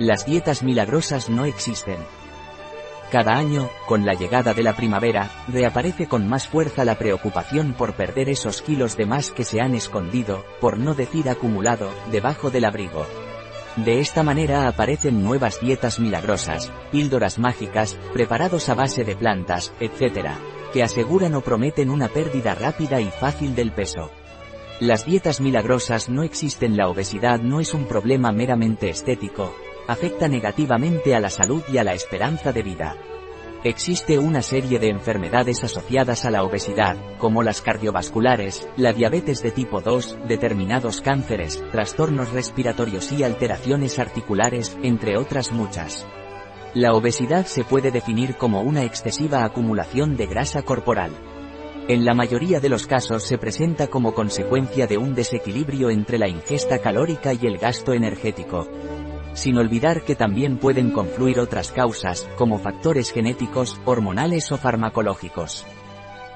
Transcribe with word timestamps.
Las 0.00 0.26
dietas 0.26 0.64
milagrosas 0.64 1.30
no 1.30 1.44
existen. 1.44 1.98
Cada 3.12 3.36
año, 3.36 3.70
con 3.86 4.04
la 4.04 4.14
llegada 4.14 4.52
de 4.52 4.64
la 4.64 4.74
primavera, 4.74 5.30
reaparece 5.46 6.08
con 6.08 6.28
más 6.28 6.48
fuerza 6.48 6.84
la 6.84 6.98
preocupación 6.98 7.74
por 7.74 7.94
perder 7.94 8.28
esos 8.28 8.60
kilos 8.60 8.96
de 8.96 9.06
más 9.06 9.30
que 9.30 9.44
se 9.44 9.60
han 9.60 9.72
escondido, 9.72 10.44
por 10.60 10.78
no 10.78 10.94
decir 10.94 11.28
acumulado, 11.28 11.90
debajo 12.10 12.50
del 12.50 12.64
abrigo. 12.64 13.06
De 13.76 14.00
esta 14.00 14.24
manera 14.24 14.66
aparecen 14.66 15.22
nuevas 15.22 15.60
dietas 15.60 16.00
milagrosas, 16.00 16.72
píldoras 16.90 17.38
mágicas, 17.38 17.96
preparados 18.12 18.68
a 18.68 18.74
base 18.74 19.04
de 19.04 19.14
plantas, 19.14 19.72
etc., 19.78 20.30
que 20.72 20.82
aseguran 20.82 21.36
o 21.36 21.40
prometen 21.40 21.88
una 21.88 22.08
pérdida 22.08 22.56
rápida 22.56 23.00
y 23.00 23.12
fácil 23.12 23.54
del 23.54 23.70
peso. 23.70 24.10
Las 24.80 25.06
dietas 25.06 25.40
milagrosas 25.40 26.08
no 26.08 26.24
existen. 26.24 26.76
La 26.76 26.88
obesidad 26.88 27.38
no 27.38 27.60
es 27.60 27.74
un 27.74 27.84
problema 27.84 28.32
meramente 28.32 28.90
estético, 28.90 29.54
afecta 29.86 30.28
negativamente 30.28 31.14
a 31.14 31.20
la 31.20 31.30
salud 31.30 31.62
y 31.72 31.78
a 31.78 31.84
la 31.84 31.94
esperanza 31.94 32.52
de 32.52 32.62
vida. 32.62 32.96
Existe 33.64 34.18
una 34.18 34.42
serie 34.42 34.78
de 34.78 34.90
enfermedades 34.90 35.64
asociadas 35.64 36.26
a 36.26 36.30
la 36.30 36.44
obesidad, 36.44 36.98
como 37.16 37.42
las 37.42 37.62
cardiovasculares, 37.62 38.68
la 38.76 38.92
diabetes 38.92 39.42
de 39.42 39.52
tipo 39.52 39.80
2, 39.80 40.18
determinados 40.28 41.00
cánceres, 41.00 41.64
trastornos 41.72 42.30
respiratorios 42.32 43.10
y 43.10 43.22
alteraciones 43.22 43.98
articulares, 43.98 44.76
entre 44.82 45.16
otras 45.16 45.50
muchas. 45.50 46.06
La 46.74 46.92
obesidad 46.92 47.46
se 47.46 47.64
puede 47.64 47.90
definir 47.90 48.36
como 48.36 48.60
una 48.60 48.82
excesiva 48.82 49.44
acumulación 49.44 50.16
de 50.18 50.26
grasa 50.26 50.60
corporal. 50.60 51.12
En 51.88 52.04
la 52.04 52.12
mayoría 52.12 52.60
de 52.60 52.68
los 52.68 52.86
casos 52.86 53.22
se 53.22 53.38
presenta 53.38 53.86
como 53.86 54.12
consecuencia 54.12 54.86
de 54.86 54.98
un 54.98 55.14
desequilibrio 55.14 55.88
entre 55.88 56.18
la 56.18 56.28
ingesta 56.28 56.80
calórica 56.80 57.32
y 57.32 57.46
el 57.46 57.56
gasto 57.56 57.94
energético. 57.94 58.68
Sin 59.34 59.58
olvidar 59.58 60.02
que 60.02 60.14
también 60.14 60.58
pueden 60.58 60.90
confluir 60.90 61.38
otras 61.38 61.70
causas, 61.70 62.28
como 62.38 62.58
factores 62.58 63.12
genéticos, 63.12 63.80
hormonales 63.84 64.50
o 64.52 64.56
farmacológicos. 64.56 65.66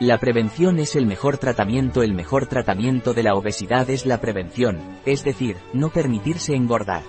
La 0.00 0.18
prevención 0.18 0.78
es 0.78 0.94
el 0.94 1.06
mejor 1.06 1.38
tratamiento. 1.38 2.02
El 2.04 2.14
mejor 2.14 2.46
tratamiento 2.46 3.14
de 3.14 3.24
la 3.24 3.34
obesidad 3.34 3.90
es 3.90 4.06
la 4.06 4.20
prevención, 4.20 4.78
es 5.04 5.24
decir, 5.24 5.56
no 5.72 5.90
permitirse 5.90 6.54
engordar. 6.54 7.02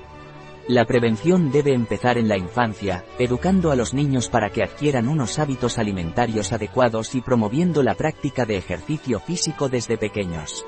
La 0.68 0.86
prevención 0.86 1.52
debe 1.52 1.74
empezar 1.74 2.18
en 2.18 2.28
la 2.28 2.38
infancia, 2.38 3.04
educando 3.18 3.72
a 3.72 3.76
los 3.76 3.94
niños 3.94 4.30
para 4.30 4.52
que 4.52 4.64
adquieran 4.64 5.08
unos 5.08 5.38
hábitos 5.38 5.80
alimentarios 5.80 6.52
adecuados 6.52 7.16
y 7.16 7.22
promoviendo 7.22 7.84
la 7.84 7.96
práctica 7.96 8.46
de 8.46 8.58
ejercicio 8.58 9.20
físico 9.20 9.70
desde 9.70 9.98
pequeños. 9.98 10.66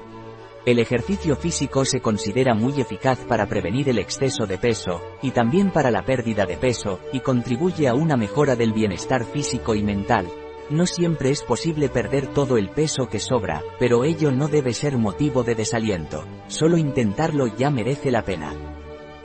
El 0.64 0.78
ejercicio 0.78 1.36
físico 1.36 1.86
se 1.86 2.02
considera 2.02 2.54
muy 2.54 2.80
eficaz 2.80 3.18
para 3.28 3.48
prevenir 3.48 3.90
el 3.90 3.98
exceso 3.98 4.46
de 4.46 4.60
peso, 4.60 5.02
y 5.24 5.32
también 5.32 5.72
para 5.72 5.90
la 5.90 6.06
pérdida 6.06 6.46
de 6.46 6.56
peso, 6.56 7.00
y 7.12 7.22
contribuye 7.22 7.88
a 7.88 7.96
una 7.96 8.16
mejora 8.16 8.56
del 8.56 8.72
bienestar 8.72 9.26
físico 9.26 9.74
y 9.74 9.82
mental. 9.82 10.28
No 10.70 10.86
siempre 10.86 11.32
es 11.32 11.42
posible 11.42 11.90
perder 11.90 12.28
todo 12.28 12.58
el 12.58 12.70
peso 12.70 13.10
que 13.10 13.20
sobra, 13.20 13.64
pero 13.80 14.04
ello 14.04 14.32
no 14.32 14.48
debe 14.48 14.74
ser 14.74 15.00
motivo 15.00 15.44
de 15.44 15.56
desaliento. 15.56 16.26
Solo 16.48 16.78
intentarlo 16.78 17.48
ya 17.48 17.72
merece 17.72 18.12
la 18.12 18.22
pena. 18.22 18.54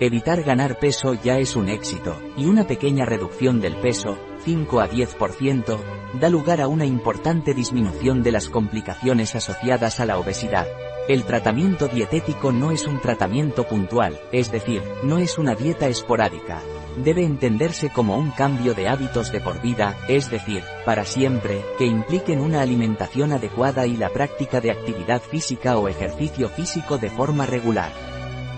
Evitar 0.01 0.43
ganar 0.43 0.79
peso 0.79 1.13
ya 1.15 1.39
es 1.39 1.55
un 1.55 1.69
éxito, 1.69 2.19
y 2.39 2.47
una 2.47 2.67
pequeña 2.67 3.05
reducción 3.05 3.61
del 3.61 3.77
peso, 3.77 4.17
5 4.45 4.81
a 4.81 4.89
10%, 4.89 5.79
da 6.19 6.31
lugar 6.31 6.63
a 6.63 6.69
una 6.69 6.87
importante 6.87 7.53
disminución 7.53 8.23
de 8.23 8.33
las 8.33 8.49
complicaciones 8.49 9.35
asociadas 9.35 10.01
a 10.01 10.07
la 10.07 10.19
obesidad. 10.19 10.67
El 11.09 11.23
tratamiento 11.23 11.87
dietético 11.87 12.51
no 12.51 12.73
es 12.73 12.85
un 12.85 13.01
tratamiento 13.01 13.63
puntual, 13.63 14.19
es 14.33 14.51
decir, 14.51 14.83
no 15.05 15.19
es 15.19 15.39
una 15.39 15.55
dieta 15.55 15.87
esporádica. 15.87 16.61
Debe 16.97 17.25
entenderse 17.25 17.91
como 17.91 18.19
un 18.19 18.33
cambio 18.33 18.75
de 18.75 18.89
hábitos 18.89 19.31
de 19.31 19.41
por 19.41 19.63
vida, 19.63 19.97
es 20.09 20.31
decir, 20.31 20.65
para 20.85 21.05
siempre, 21.05 21.65
que 21.79 21.87
impliquen 21.87 22.41
una 22.41 22.61
alimentación 22.61 23.33
adecuada 23.33 23.87
y 23.87 23.97
la 23.97 24.09
práctica 24.09 24.61
de 24.61 24.73
actividad 24.73 25.23
física 25.23 25.79
o 25.79 25.87
ejercicio 25.87 26.49
físico 26.49 26.99
de 26.99 27.11
forma 27.11 27.47
regular. 27.47 27.93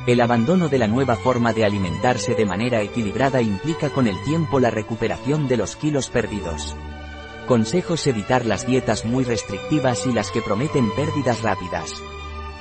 El 0.06 0.22
abandono 0.22 0.70
de 0.70 0.78
la 0.78 0.86
nueva 0.86 1.16
forma 1.16 1.52
de 1.52 1.66
alimentarse 1.66 2.34
de 2.34 2.46
manera 2.46 2.80
equilibrada 2.80 3.42
implica 3.42 3.90
con 3.90 4.06
el 4.06 4.16
tiempo 4.24 4.58
la 4.58 4.70
recuperación 4.70 5.48
de 5.48 5.58
los 5.58 5.76
kilos 5.76 6.08
perdidos. 6.08 6.74
Consejos 7.46 8.06
evitar 8.06 8.46
las 8.46 8.66
dietas 8.66 9.04
muy 9.04 9.24
restrictivas 9.24 10.06
y 10.06 10.14
las 10.14 10.30
que 10.30 10.40
prometen 10.40 10.90
pérdidas 10.94 11.42
rápidas. 11.42 12.02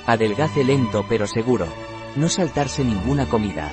Adelgace 0.07 0.63
lento 0.63 1.05
pero 1.09 1.27
seguro. 1.27 1.67
No 2.15 2.29
saltarse 2.29 2.81
ninguna 2.85 3.27
comida. 3.27 3.69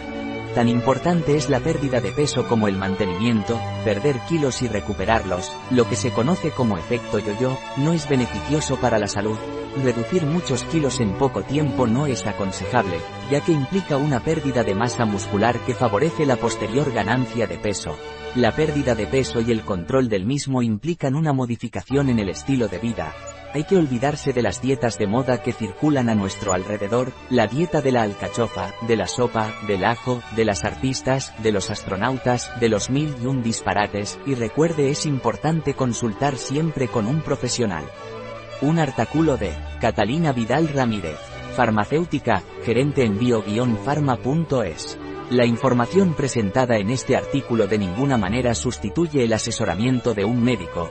Tan 0.53 0.69
importante 0.69 1.37
es 1.37 1.49
la 1.49 1.61
pérdida 1.61 2.01
de 2.01 2.11
peso 2.11 2.49
como 2.49 2.67
el 2.67 2.77
mantenimiento, 2.77 3.61
perder 3.85 4.19
kilos 4.29 4.61
y 4.61 4.67
recuperarlos, 4.67 5.53
lo 5.71 5.89
que 5.89 5.95
se 5.95 6.11
conoce 6.11 6.51
como 6.51 6.77
efecto 6.77 7.21
yo-yo, 7.21 7.57
no 7.77 7.93
es 7.93 8.09
beneficioso 8.09 8.81
para 8.81 8.99
la 8.99 9.07
salud. 9.07 9.39
Reducir 9.85 10.27
muchos 10.27 10.65
kilos 10.65 10.99
en 10.99 11.13
poco 11.13 11.43
tiempo 11.43 11.87
no 11.87 12.07
es 12.07 12.27
aconsejable, 12.27 12.99
ya 13.31 13.41
que 13.41 13.53
implica 13.53 13.97
una 13.97 14.19
pérdida 14.19 14.65
de 14.65 14.75
masa 14.75 15.05
muscular 15.05 15.57
que 15.61 15.75
favorece 15.75 16.27
la 16.27 16.35
posterior 16.35 16.93
ganancia 16.93 17.47
de 17.47 17.59
peso. 17.59 17.97
La 18.35 18.51
pérdida 18.51 18.97
de 18.97 19.07
peso 19.07 19.41
y 19.41 19.53
el 19.53 19.63
control 19.63 20.09
del 20.09 20.27
mismo 20.27 20.63
implican 20.63 21.15
una 21.15 21.33
modificación 21.33 22.09
en 22.09 22.19
el 22.19 22.29
estilo 22.29 22.67
de 22.67 22.79
vida, 22.79 23.15
hay 23.55 23.63
que 23.63 23.77
olvidarse 23.77 24.33
de 24.33 24.43
las 24.43 24.61
dietas 24.61 24.99
de 24.99 25.07
moda 25.07 25.41
que 25.41 25.53
circulan 25.53 26.09
a 26.09 26.17
nuestro 26.17 26.53
alrededor, 26.53 27.13
la 27.31 27.47
dieta 27.47 27.81
de 27.81 27.93
la 27.93 28.03
alcachofa, 28.03 28.75
de 28.89 28.97
la 28.97 29.07
sopa, 29.07 29.55
del 29.69 29.85
ajo, 29.85 30.21
de 30.35 30.45
las 30.45 30.65
artistas, 30.65 31.33
de 31.41 31.53
los 31.53 31.71
astronautas, 31.71 32.51
de 32.59 32.69
los 32.69 32.91
mil 32.91 33.15
y 33.23 33.27
un 33.27 33.45
disparates, 33.45 34.19
y 34.27 34.35
recuerde 34.35 34.91
es 34.91 35.07
importante 35.07 35.75
consultar 35.75 36.37
siempre 36.37 36.89
con 36.89 37.07
un 37.07 37.23
profesional. 37.23 37.85
Un 38.61 38.81
artículo 38.81 39.37
de 39.37 39.53
Catalina 39.81 40.33
Vidal 40.33 40.69
Ramírez, 40.69 41.19
farmacéutica, 41.55 42.43
gerente 42.65 43.05
en 43.05 43.21
bio-pharma.es. 43.21 44.99
La 45.31 45.47
información 45.47 46.15
presentada 46.15 46.79
en 46.79 46.91
este 46.91 47.17
artículo 47.17 47.69
de 47.69 47.79
ninguna 47.79 48.19
manera 48.19 48.53
sustituye 48.57 49.25
el 49.25 49.33
asesoramiento 49.33 50.13
de 50.13 50.25
un 50.25 50.43
médico, 50.43 50.91